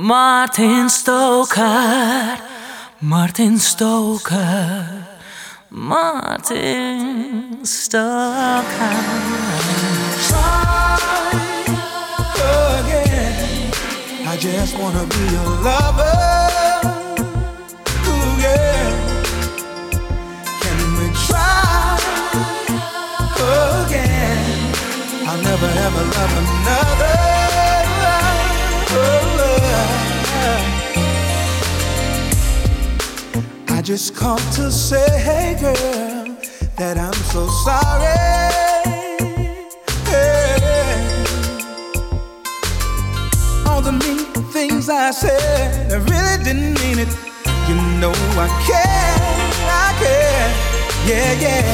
[0.00, 2.38] Martin Stoker,
[3.00, 5.04] Martin Stoker,
[5.70, 8.94] Martin Stoker.
[10.28, 10.98] Try
[12.78, 13.72] again.
[14.24, 16.18] I just wanna be your lover.
[18.06, 18.86] Ooh, yeah.
[20.62, 21.98] Can we try
[23.82, 24.38] again?
[25.26, 27.27] I'll never ever love another.
[33.88, 36.36] Just called to say, hey girl,
[36.76, 38.04] that I'm so sorry.
[40.04, 40.58] Hey.
[43.64, 47.08] All the mean things I said, I really didn't mean it.
[47.66, 49.16] You know I care,
[49.72, 50.50] I care,
[51.08, 51.64] yeah, yeah.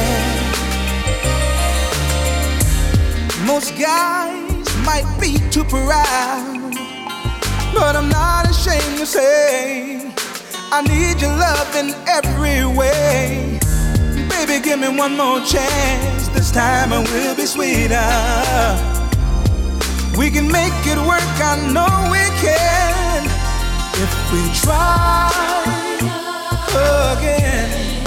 [3.45, 6.55] Most guys might be too proud
[7.73, 10.04] but I'm not ashamed to say
[10.77, 13.57] I need your love in every way.
[14.27, 16.27] Baby, give me one more chance.
[16.27, 17.95] This time it will be sweeter.
[20.17, 23.23] We can make it work, I know we can.
[24.03, 25.31] If we try
[27.15, 28.05] again,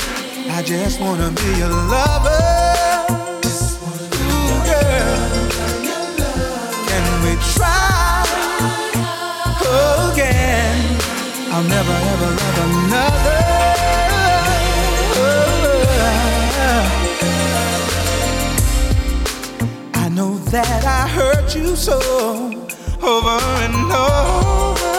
[0.50, 2.77] I just wanna be a lover.
[11.58, 13.38] I'll never ever love another.
[19.92, 21.98] I know that I hurt you so
[23.02, 24.98] over and over.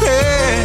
[0.00, 0.64] Yeah.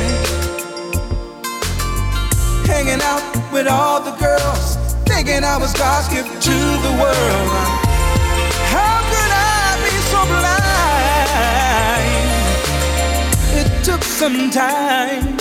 [2.67, 7.90] Hanging out with all the girls, thinking I was God's gift to the world.
[14.21, 15.35] Some time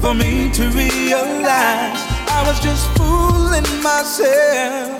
[0.00, 2.00] for me to realize
[2.36, 4.98] I was just fooling myself.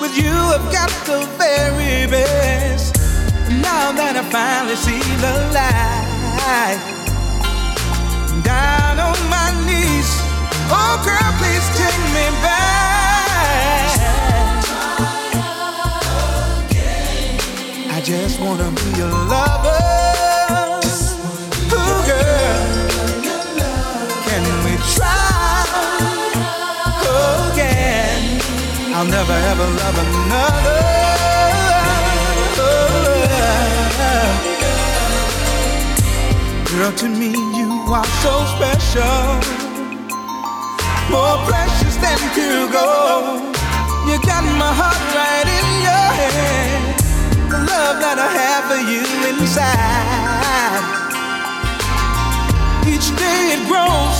[0.00, 2.96] With you, I've got the very best.
[3.62, 6.82] Now that I finally see the light,
[8.42, 10.10] down on my knees,
[10.66, 13.94] oh girl, please take me back.
[17.94, 20.11] I just wanna be a lover.
[24.26, 25.64] Can we try
[27.52, 28.40] again?
[28.94, 30.80] I'll never ever love another.
[36.72, 39.26] Girl, to me you are so special,
[41.10, 43.54] more precious than pure gold.
[44.08, 46.84] You got my heart right in your hand.
[47.50, 50.21] The love that I have for you inside.
[52.86, 54.18] Each day it grows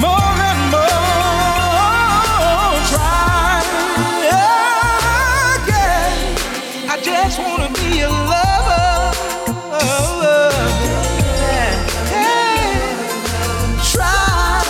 [0.00, 0.88] more and more.
[2.90, 3.62] Try
[5.56, 6.16] again.
[6.88, 9.12] I just wanna be a lover.
[13.92, 14.62] Try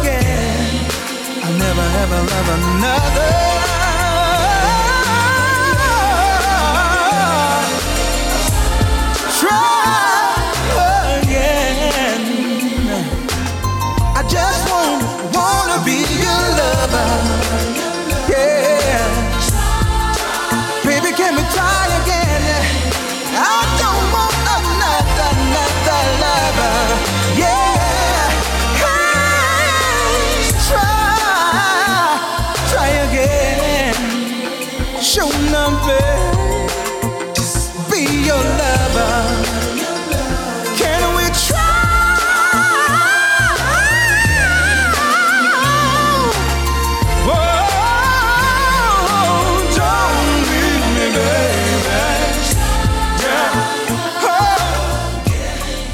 [0.00, 0.86] again.
[1.44, 3.47] I'll never ever love another.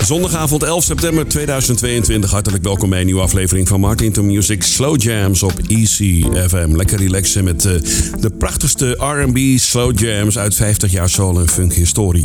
[0.05, 2.31] Zondagavond 11 september 2022.
[2.31, 6.77] Hartelijk welkom bij een nieuwe aflevering van Martin to Music Slow Jams op Easy FM.
[6.77, 7.73] Lekker relaxen met eh,
[8.21, 12.25] de prachtigste R&B slow jams uit 50 jaar soul en funk historie.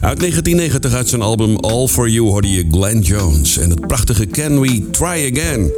[0.00, 4.26] Uit 1990 uit zijn album All For You hoorde je Glenn Jones en het prachtige
[4.26, 5.72] Can We Try Again.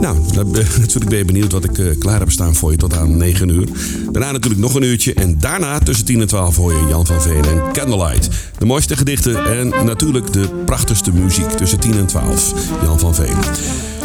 [0.00, 0.18] Nou,
[0.80, 3.48] natuurlijk ben je benieuwd wat ik eh, klaar heb staan voor je tot aan 9
[3.48, 3.68] uur.
[4.10, 7.22] Daarna natuurlijk nog een uurtje en daarna tussen 10 en 12 hoor je Jan van
[7.22, 8.28] Veen en Candlelight.
[8.58, 12.52] De mooiste gedichten en natuurlijk de prachtige prachtigste muziek tussen 10 en 12.
[12.82, 13.36] Jan van Veen.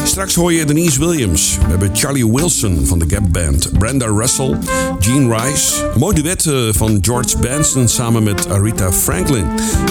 [0.04, 1.58] Straks hoor je Denise Williams.
[1.58, 3.70] We hebben Charlie Wilson van de Gap Band.
[3.80, 4.58] Brenda Russell,
[5.00, 5.90] Gene Rice.
[5.94, 9.46] Een mooi duet eh, van George Benson samen met Aretha Franklin.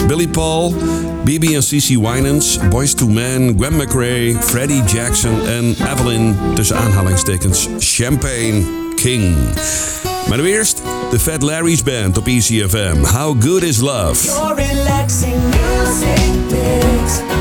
[0.07, 0.75] Billy Paul,
[1.23, 7.67] BB en CC Winans, Boys to Men, Gwen McRae, Freddie Jackson en Evelyn tussen aanhalingstekens
[7.79, 8.63] Champagne
[8.95, 9.35] King.
[10.27, 10.81] Maar nu eerst
[11.11, 13.03] de Fat Larry's Band op ECFM.
[13.03, 14.27] How good is love?
[16.63, 17.32] sticks.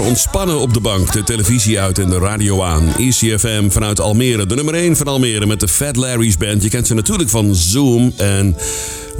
[0.00, 2.94] Ontspannen op de bank, de televisie uit en de radio aan.
[2.98, 6.62] ECFM vanuit Almere, de nummer 1 van Almere met de Fat Larry's Band.
[6.62, 8.56] Je kent ze natuurlijk van Zoom en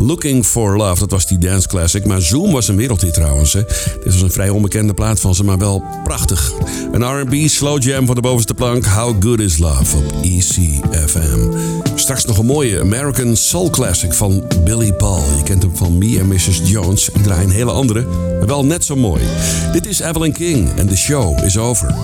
[0.07, 0.99] Looking for Love.
[0.99, 2.07] Dat was die dance classic.
[2.07, 3.53] Maar Zoom was een wereldhit trouwens.
[3.53, 3.65] Hè.
[3.65, 6.53] Dit was een vrij onbekende plaat van ze, maar wel prachtig.
[6.93, 8.85] Een R&B slow jam van de bovenste plank.
[8.85, 11.39] How Good Is Love op ECFM.
[11.95, 15.23] Straks nog een mooie American Soul Classic van Billy Paul.
[15.37, 16.61] Je kent hem van Me and Mrs.
[16.65, 17.09] Jones.
[17.09, 18.07] Ik draai een hele andere,
[18.39, 19.23] maar wel net zo mooi.
[19.73, 21.95] Dit is Evelyn King en de show is over.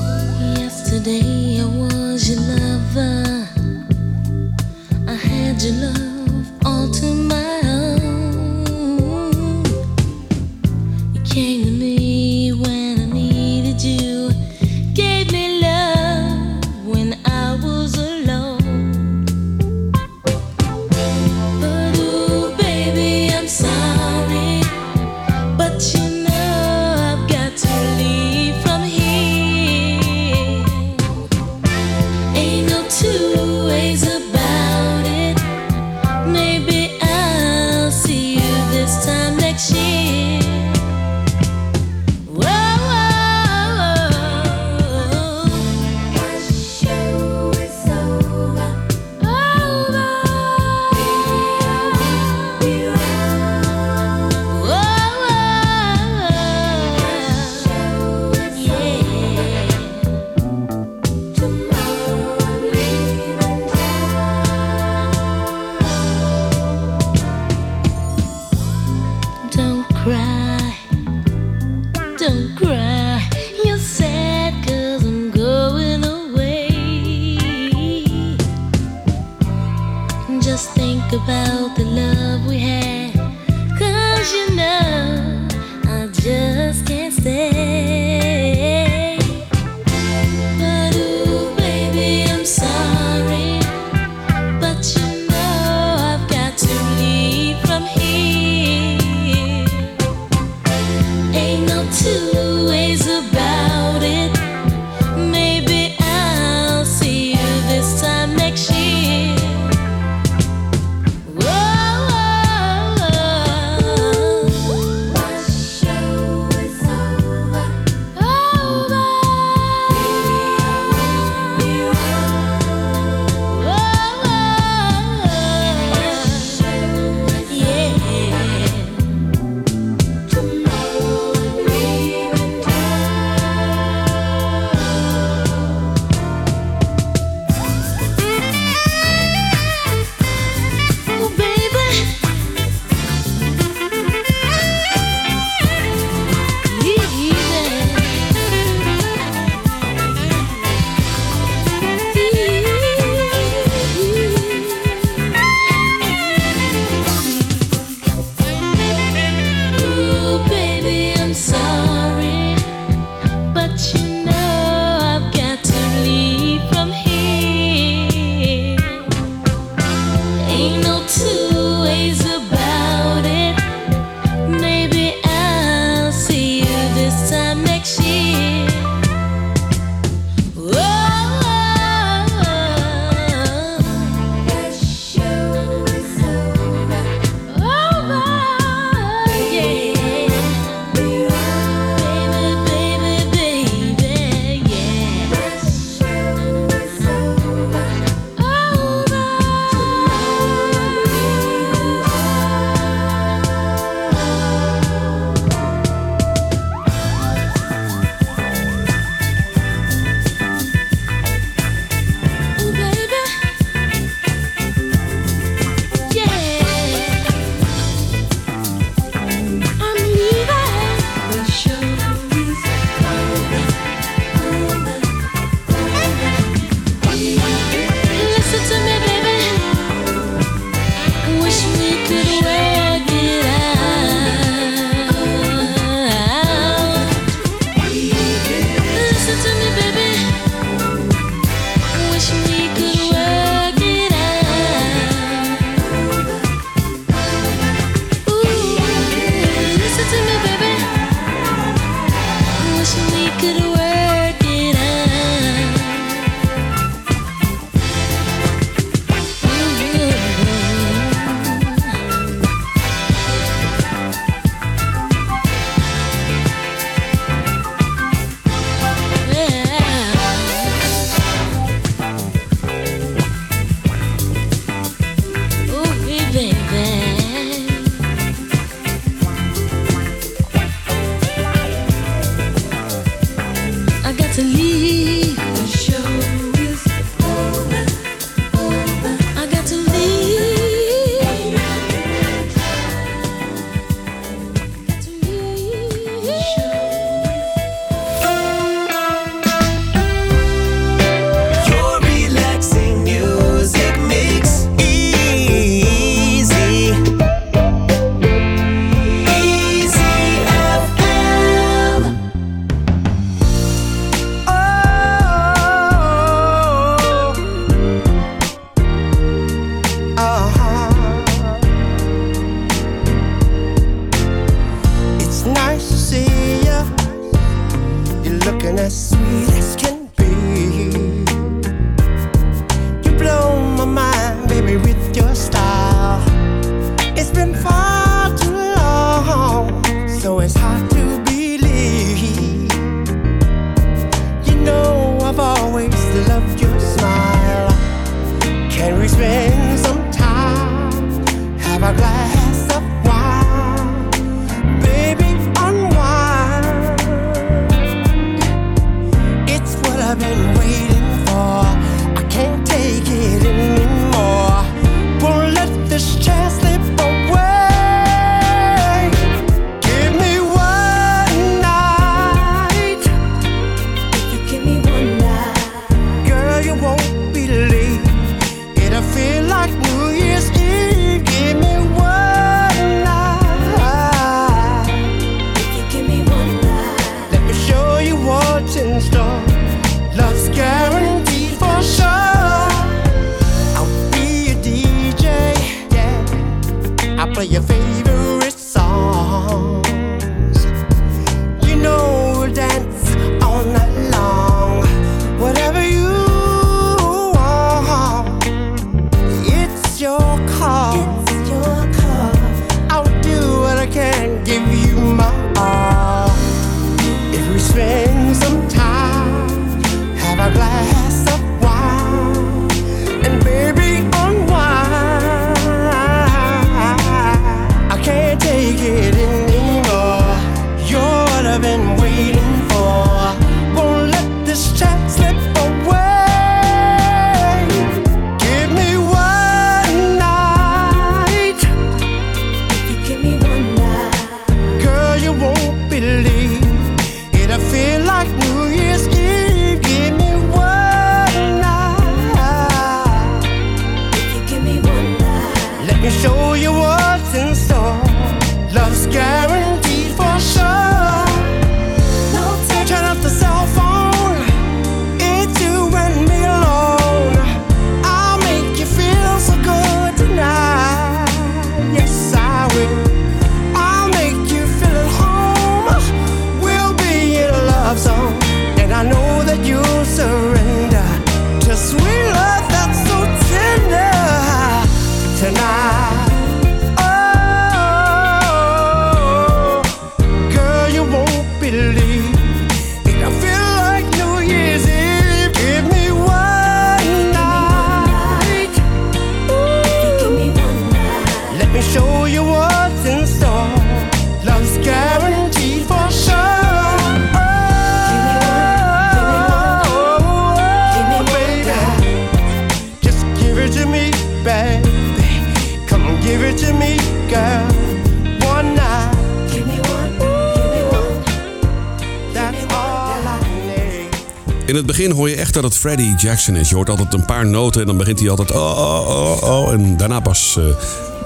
[525.52, 526.68] dat het Freddie Jackson is.
[526.68, 529.72] Je hoort altijd een paar noten en dan begint hij altijd oh, oh, oh, oh.
[529.72, 530.64] En daarna pas eh,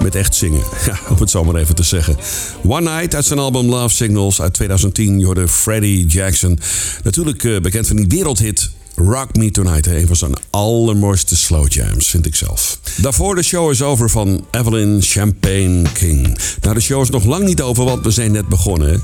[0.03, 0.63] met echt zingen.
[0.87, 2.17] Ja, om het zo maar even te zeggen.
[2.67, 5.19] One Night uit zijn album Love Signals uit 2010.
[5.19, 6.59] Je hoorde Freddie Jackson.
[7.03, 9.87] Natuurlijk eh, bekend van die wereldhit Rock Me Tonight.
[9.87, 12.79] Een van zijn allermooiste slow jams, vind ik zelf.
[12.97, 16.39] Daarvoor de show is over van Evelyn Champagne King.
[16.61, 19.03] Nou, de show is nog lang niet over, want we zijn net begonnen.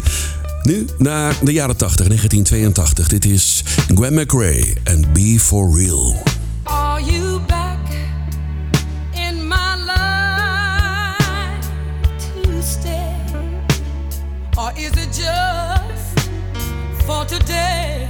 [0.70, 3.08] Nu naar de jaren 80, 1982.
[3.08, 3.62] Dit is
[3.94, 6.22] Gwen McRae en Be For Real.
[6.62, 7.78] Are you back
[9.12, 9.98] in my life
[12.18, 13.14] to stay?
[14.56, 16.30] Or is it just
[17.04, 18.09] for today?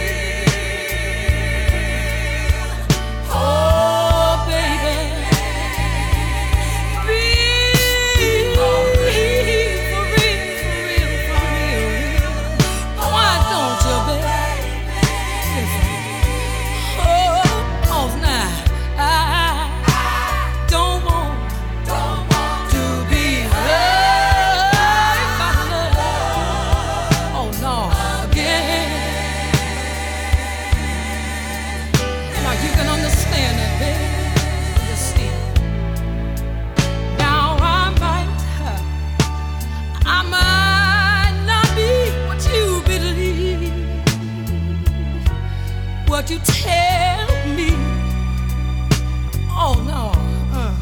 [46.21, 47.71] But you tell me,
[49.49, 50.11] oh no,
[50.53, 50.75] uh,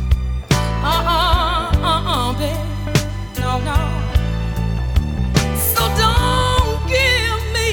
[0.84, 2.58] uh uh, uh uh, babe,
[3.40, 3.78] no, no.
[5.56, 7.70] So don't give me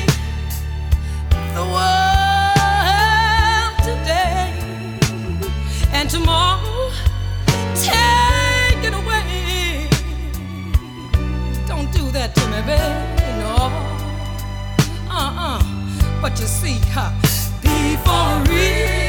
[1.57, 4.55] the world today
[5.92, 6.92] and tomorrow,
[7.74, 9.88] take it away.
[11.66, 13.57] Don't do that to me, babe, no,
[15.11, 15.59] uh uh.
[16.22, 17.25] But you see, huh?
[17.94, 19.06] for real.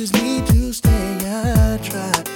[0.00, 1.18] promises need to stay.
[1.26, 2.28] I tried,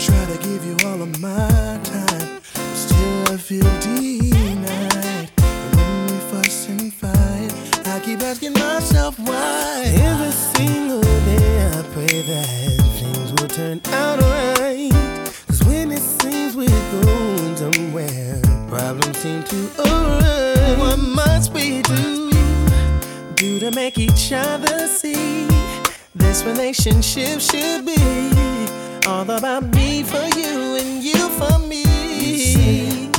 [0.00, 2.40] try to give you all of my time.
[2.74, 5.30] Still, I feel denied.
[5.74, 7.52] When we fuss and fight,
[7.86, 9.82] I keep asking myself why.
[9.94, 14.92] Every single day, I pray that things will turn out alright.
[15.48, 20.78] Cause when it seems we're going somewhere, problems seem to arise.
[20.78, 22.30] What must we do?
[23.34, 25.42] Do to make each other see?
[26.32, 27.94] this relationship should be
[29.06, 31.82] all about me for you and you for me.
[31.82, 33.11] You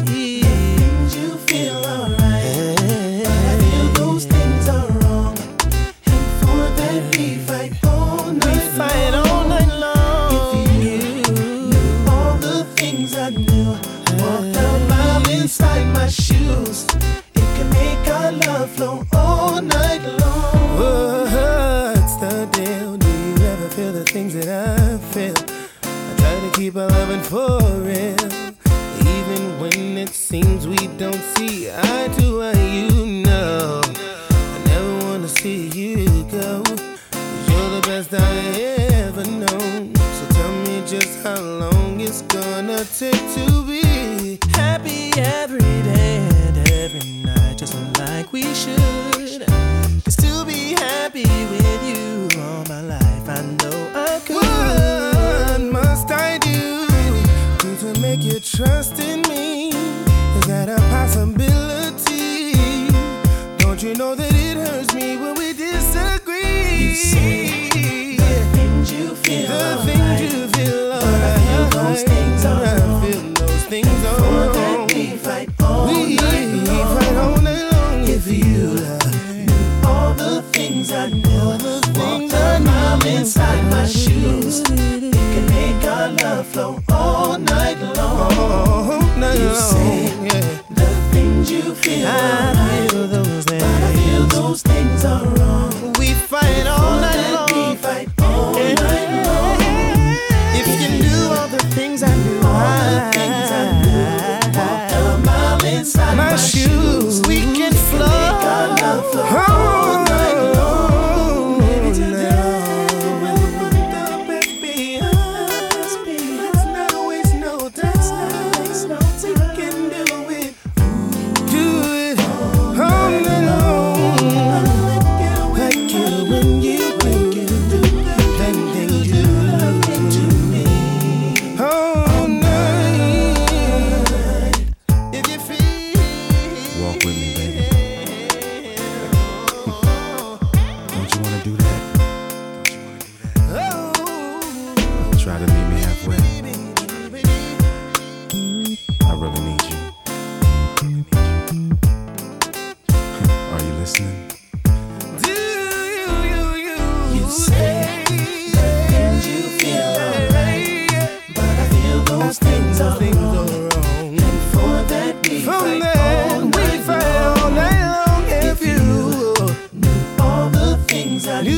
[92.04, 92.53] behind.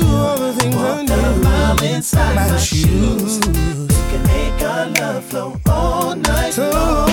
[0.05, 1.13] do all the things Walk I do.
[1.13, 3.35] A mile inside my, my shoes.
[3.35, 3.87] shoes.
[4.09, 7.04] Can make our love flow all night so long.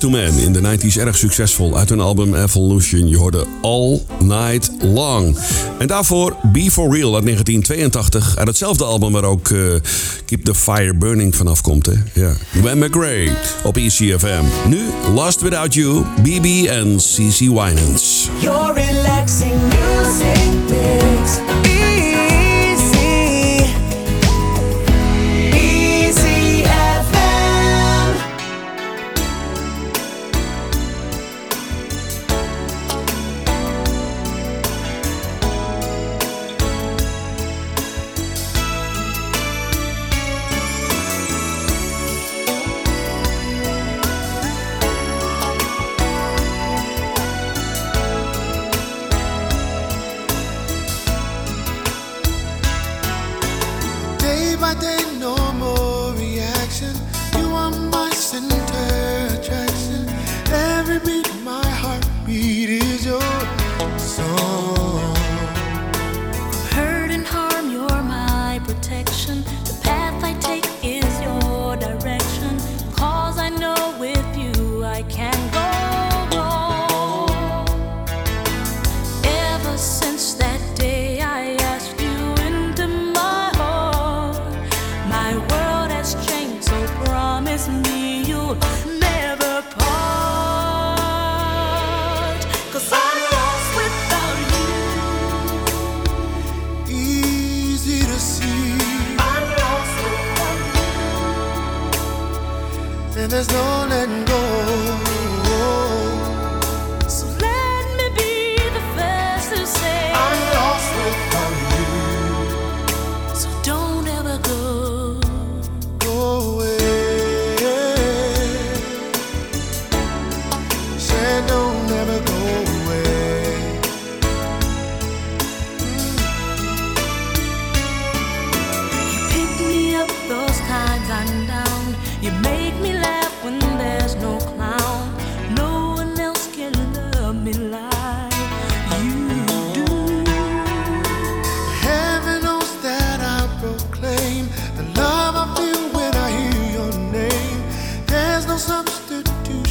[0.00, 3.08] To Men in de 90s erg succesvol uit hun album Evolution.
[3.08, 5.38] Je hoorde All Night Long.
[5.78, 9.58] En daarvoor Be For Real uit 1982 uit hetzelfde album waar ook eh,
[10.26, 11.86] Keep the Fire Burning vanaf komt.
[11.86, 11.92] Hè?
[12.12, 12.32] Ja.
[12.50, 13.32] Gwen McRae
[13.64, 14.44] op ECFM.
[14.68, 14.80] Nu
[15.14, 18.28] Lost Without You, BB en CC Winans.
[18.40, 19.79] Your relaxing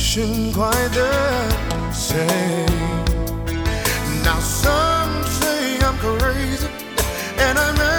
[0.10, 2.66] substitution quite the same.
[4.24, 6.68] Now some say I'm crazy
[7.38, 7.99] and I'm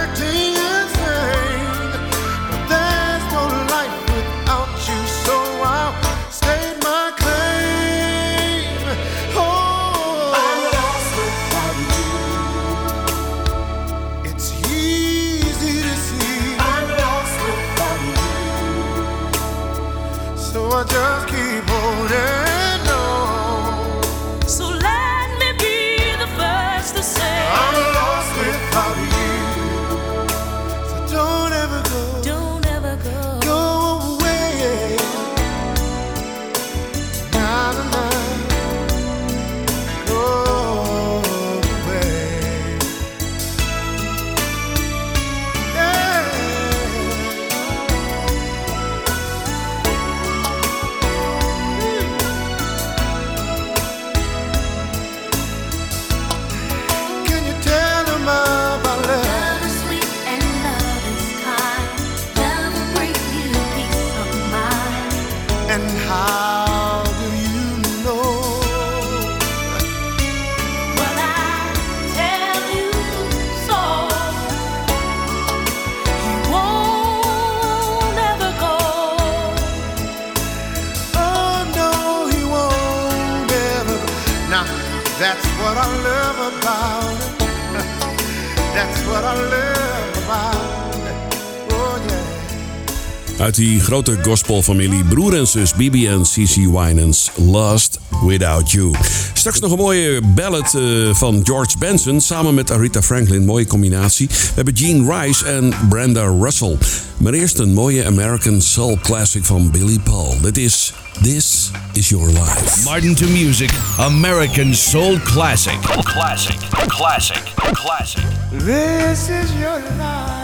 [93.51, 98.95] Uit die grote gospelfamilie broer en zus Bibi en CC Winans, Lost Without You.
[99.33, 103.45] Straks nog een mooie ballad eh, van George Benson samen met Aretha Franklin.
[103.45, 104.27] Mooie combinatie.
[104.27, 106.79] We hebben Gene Rice en Brenda Russell.
[107.17, 110.41] Maar eerst een mooie American soul classic van Billy Paul.
[110.43, 112.85] Dit is This Is Your Life.
[112.85, 115.81] Martin to Music, American Soul Classic.
[116.03, 118.25] Classic, classic, classic.
[118.51, 120.40] This is your life.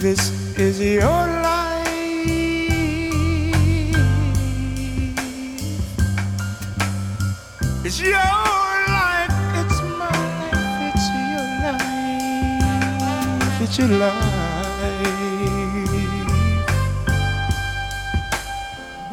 [0.00, 1.86] This is your life.
[7.84, 9.28] It's your life.
[9.60, 10.08] It's my
[10.40, 10.88] life.
[10.88, 12.00] It's your life.
[13.60, 14.32] It's your life.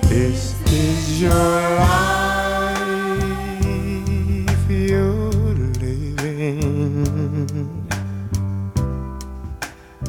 [0.08, 2.08] This is your life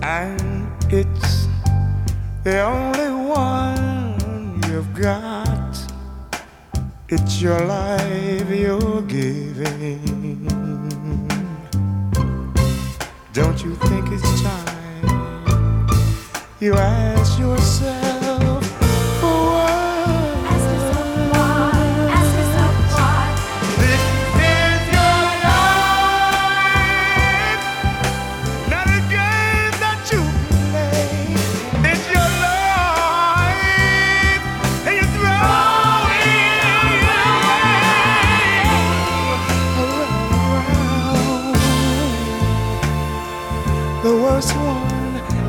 [0.03, 0.58] and
[0.91, 1.47] it's
[2.45, 5.77] the only one you've got.
[7.09, 10.47] It's your life you're giving.
[13.33, 14.69] Don't you think it's time
[16.61, 18.18] you ask yourself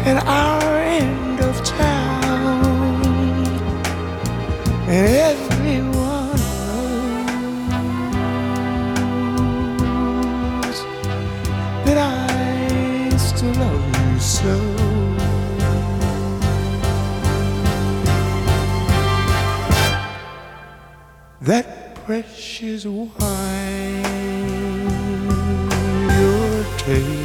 [0.10, 2.66] at our end of town,
[4.88, 6.40] and everyone
[10.66, 10.78] knows
[11.86, 14.56] that I still love you so.
[21.42, 21.68] That
[22.06, 23.20] precious wine
[26.18, 27.19] you're tasting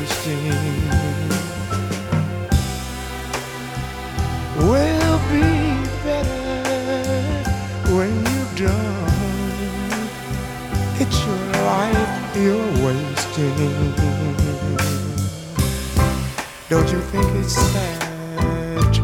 [16.74, 18.96] Don't you think it's sad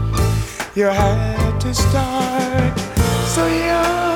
[0.74, 2.78] you had to start
[3.28, 4.09] so young?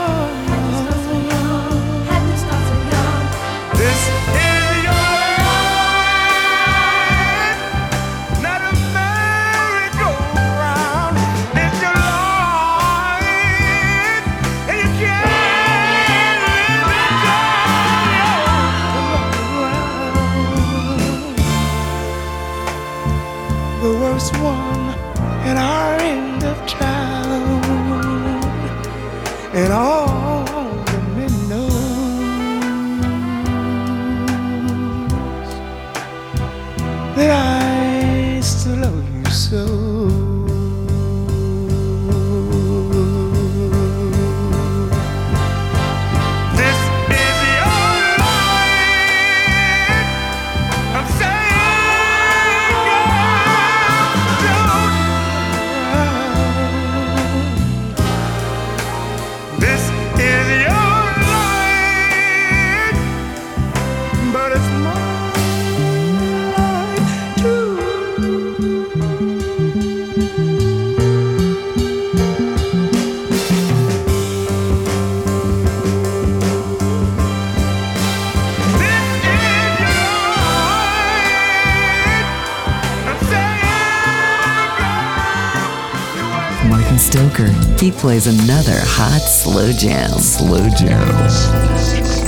[88.04, 90.18] Plays another hot slow jam.
[90.18, 92.23] Slow jam.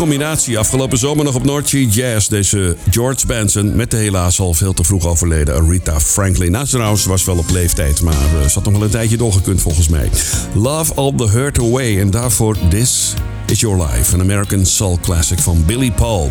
[0.00, 0.58] Combinatie.
[0.58, 2.28] Afgelopen zomer nog op North Sea Jazz.
[2.28, 6.50] Deze George Benson met de helaas al veel te vroeg overleden Aretha Franklin.
[6.50, 9.88] Nou, trouwens was wel op leeftijd, maar uh, zat nog wel een tijdje doorgekund volgens
[9.88, 10.10] mij.
[10.54, 12.00] Love All The Hurt Away.
[12.00, 13.14] En daarvoor This
[13.46, 14.14] Is Your Life.
[14.14, 16.30] Een American Soul Classic van Billy Paul.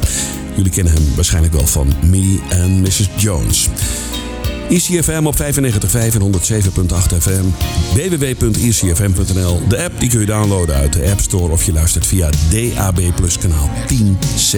[0.55, 3.09] Jullie kennen hem waarschijnlijk wel van Me and Mrs.
[3.15, 3.67] Jones.
[4.69, 5.41] ICFM op 95.5
[5.93, 7.43] en 107.8 FM.
[7.93, 9.61] www.icfm.nl.
[9.67, 13.01] De app die kun je downloaden uit de App Store of je luistert via DAB
[13.15, 14.57] Plus kanaal 10C.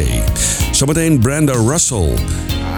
[0.72, 2.14] Zometeen Brenda Russell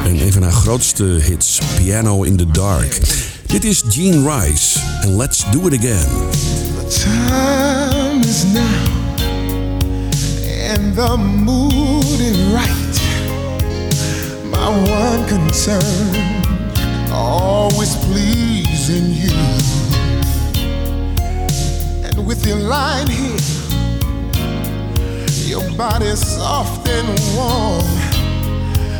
[0.05, 2.99] en een van haar grootste hits, Piano in the Dark.
[3.45, 6.07] Dit is Gene Rice en Let's Do It Again.
[6.77, 8.93] The time is now
[10.75, 13.01] and the mood is right.
[14.51, 16.32] My one concern
[17.13, 19.33] always pleasing you.
[22.03, 23.37] And with your line here,
[25.47, 27.85] your body's soft and warm.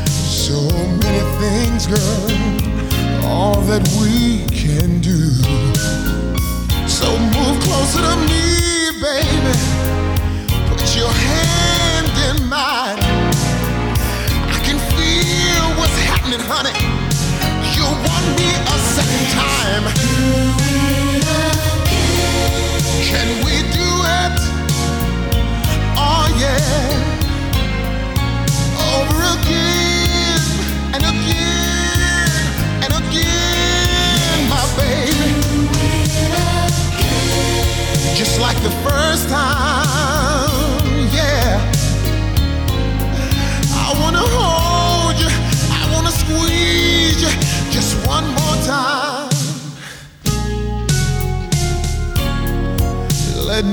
[0.08, 0.62] So
[1.04, 5.30] many things, girl, all that we can do.
[6.88, 9.56] So move closer to me, baby.
[10.70, 13.00] Put your hand in mine.
[14.56, 17.03] I can feel what's happening, honey
[38.16, 40.23] Just like the first time,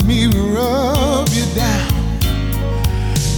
[0.00, 2.20] Let me rub you down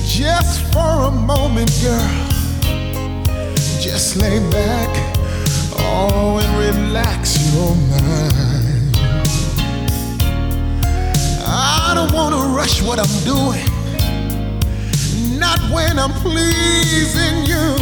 [0.06, 2.08] just for a moment, girl.
[3.80, 4.88] Just lay back,
[5.76, 8.96] oh, and relax your mind.
[11.44, 13.66] I don't wanna rush what I'm doing,
[15.40, 17.74] not when I'm pleasing you.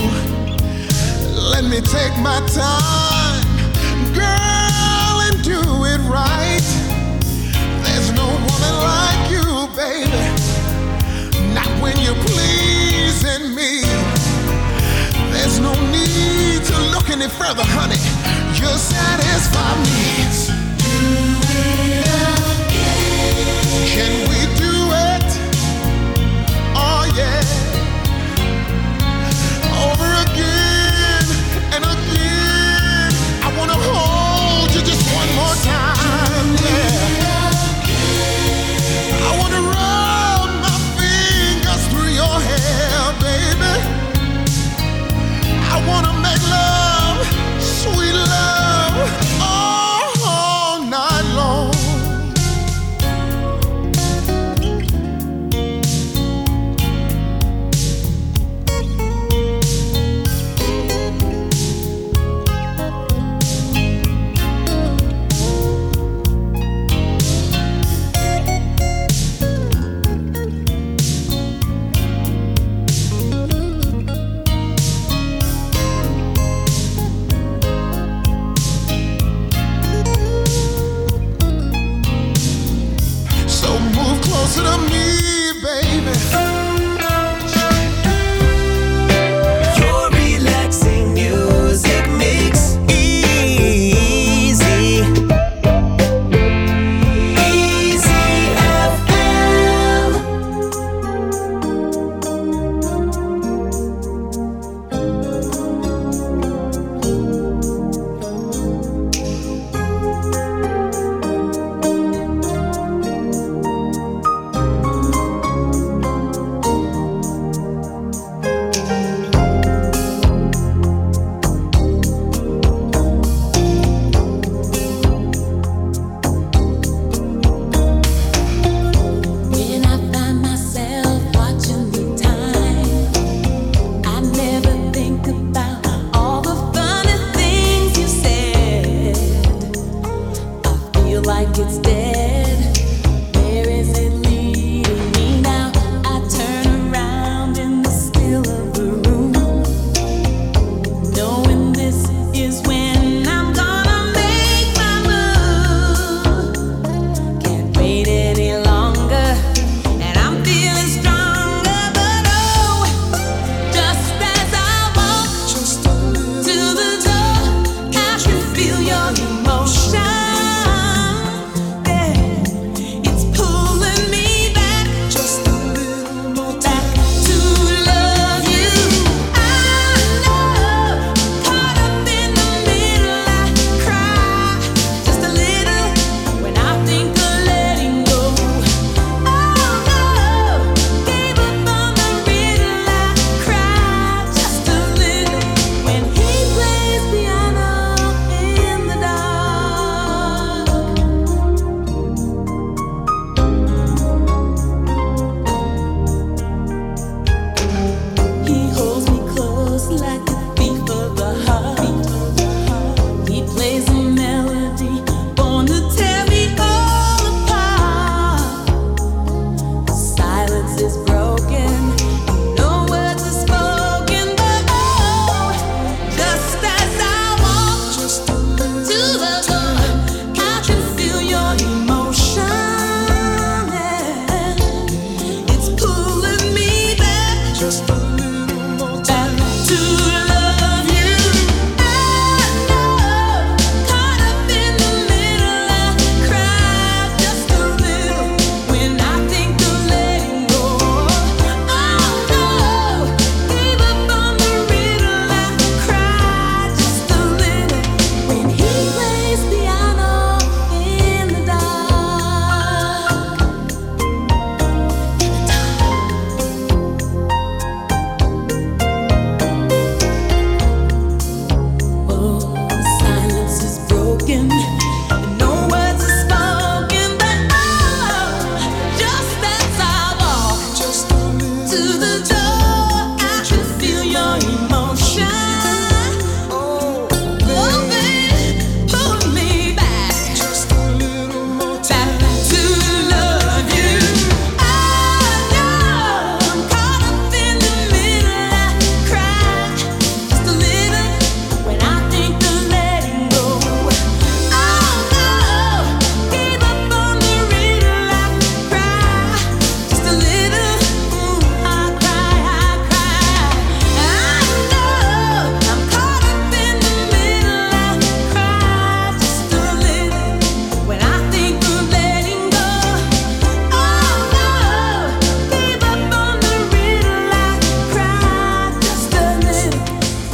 [1.53, 3.20] Let me take my time,
[9.81, 10.25] baby.
[11.57, 13.81] Not when you're pleasing me.
[15.33, 18.03] There's no need to look any further, honey.
[18.61, 20.01] You satisfy me.
[20.85, 20.97] Do
[21.65, 22.05] it
[22.57, 23.47] again.
[23.95, 24.70] Can we do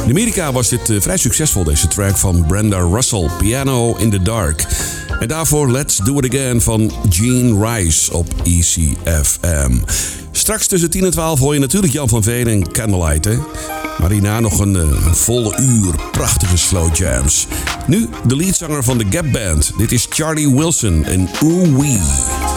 [0.07, 4.21] In Amerika was dit eh, vrij succesvol, deze track van Brenda Russell, Piano in the
[4.21, 4.65] Dark.
[5.19, 9.77] En daarvoor Let's Do It Again van Gene Rice op ECFM.
[10.31, 13.25] Straks tussen 10 en 12 hoor je natuurlijk Jan van Veen en Candlelight.
[13.25, 13.37] Hè?
[13.97, 17.47] Maar hierna nog een, eh, een volle uur prachtige slow jams.
[17.87, 19.71] Nu de leadzanger van de Gap Band.
[19.77, 22.56] Dit is Charlie Wilson en Ooh Wee.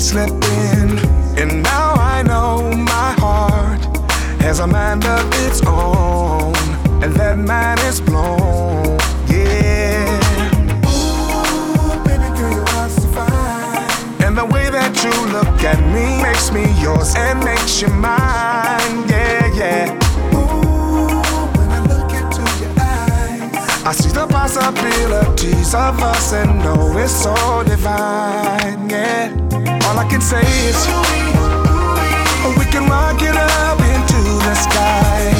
[0.00, 0.98] Slowly slipping.
[1.38, 3.84] And now I know my heart
[4.40, 6.54] has a mind of its own.
[7.02, 8.98] And that mind is blown.
[9.28, 10.06] Yeah.
[10.86, 14.24] Ooh, baby girl, you are so fine.
[14.24, 19.08] And the way that you look at me makes me yours and makes you mine.
[19.08, 19.92] Yeah, yeah.
[20.34, 21.20] Ooh,
[21.56, 27.10] when I look into your eyes, I see the possibilities of us and know it's
[27.10, 27.34] so
[27.64, 28.88] divine.
[28.88, 29.34] Yeah.
[29.86, 30.78] All I can say is,
[32.58, 35.34] we can rock it up into the sky.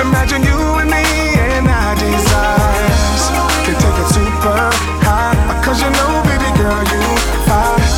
[0.00, 1.04] Imagine you and me
[1.52, 3.22] and our desires
[3.64, 4.72] can take it super
[5.04, 5.36] high.
[5.64, 7.02] Cause you know, baby girl, you
[7.44, 7.92] fine.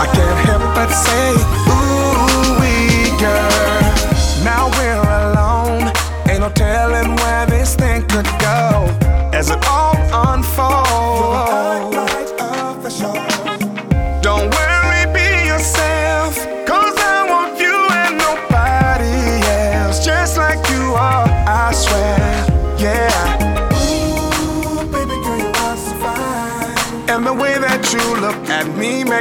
[0.00, 1.35] I can't help but say,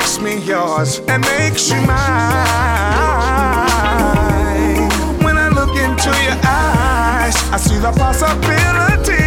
[0.05, 1.95] makes me yours and makes you mine.
[5.23, 9.24] When I look into your eyes, I see the possibility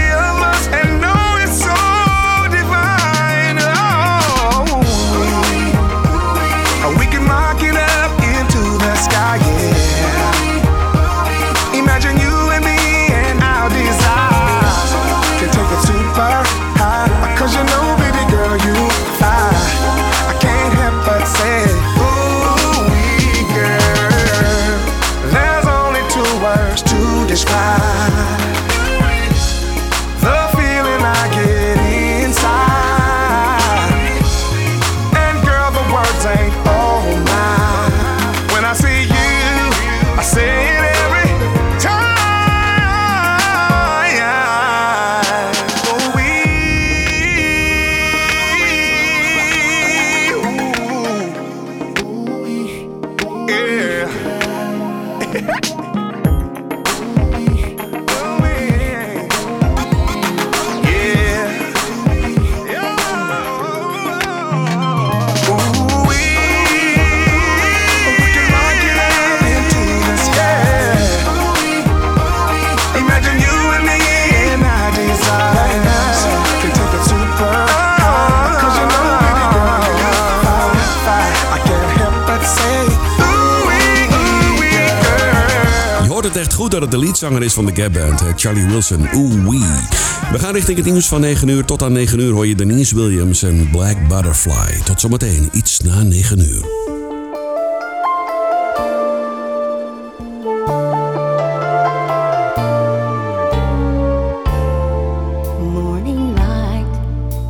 [86.29, 88.23] het echt goed dat het de leadzanger is van de Gap Band?
[88.37, 89.09] Charlie Wilson.
[89.15, 89.87] Ooh wee.
[90.33, 91.65] We gaan richting het nieuws van 9 uur.
[91.65, 94.81] Tot aan 9 uur hoor je Denise Williams en Black Butterfly.
[94.85, 96.87] Tot zometeen, iets na 9 uur.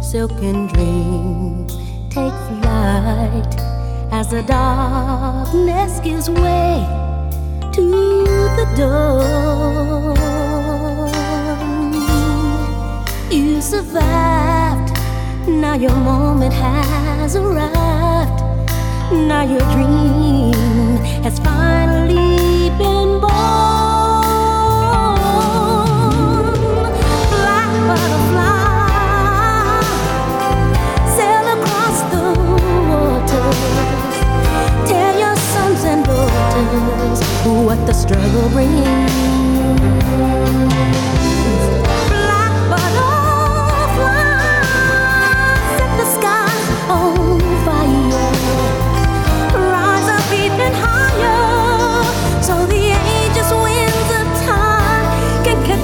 [0.01, 1.77] Silken dreams
[2.09, 3.61] take flight
[4.11, 4.43] as the
[6.33, 6.87] way
[7.73, 8.18] to
[8.79, 10.17] dawn.
[13.31, 14.93] You survived,
[15.49, 18.41] now your moment has arrived.
[19.13, 23.78] Now your dream has finally been born.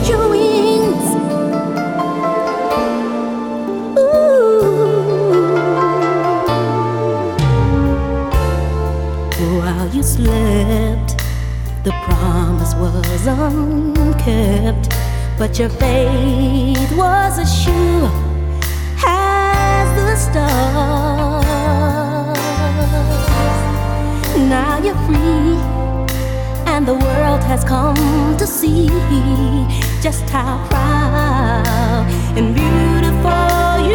[0.09, 1.07] Your wings.
[3.99, 4.35] Ooh.
[9.59, 11.04] While you slept,
[11.85, 14.89] The promise was unkept,
[15.37, 18.11] but your faith was as sure
[19.07, 21.45] as the stars.
[24.49, 25.59] Now you're free,
[26.73, 28.89] and the world has come to see
[30.01, 32.07] just how proud
[32.39, 33.87] and beautiful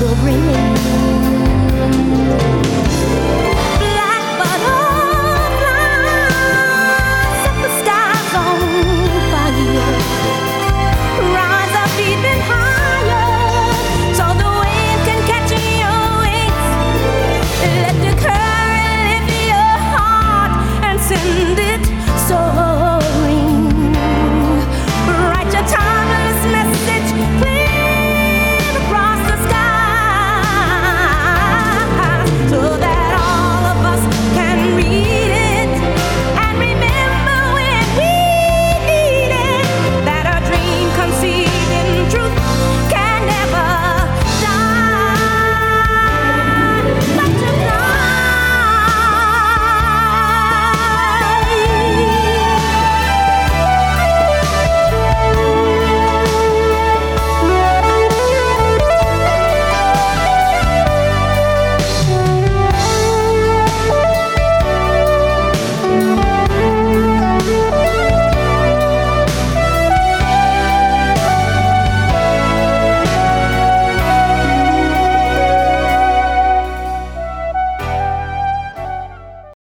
[0.00, 1.09] will ring.